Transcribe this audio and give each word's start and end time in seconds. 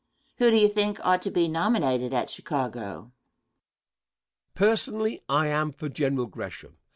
Who 0.37 0.49
do 0.49 0.57
you 0.57 0.67
think 0.67 0.99
ought 1.05 1.21
to 1.21 1.29
be 1.29 1.47
nominated 1.47 2.11
at 2.11 2.31
Chicago? 2.31 2.97
Answer. 2.97 3.11
Personally, 4.55 5.21
I 5.29 5.45
am 5.45 5.71
for 5.71 5.89
General 5.89 6.25
Gresham. 6.25 6.79